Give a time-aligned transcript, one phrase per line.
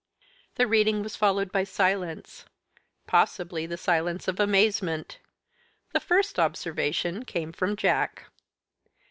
[0.55, 2.45] The reading was followed by silence,
[3.05, 5.19] possibly the silence of amazement.
[5.93, 8.23] The first observation came from Jack.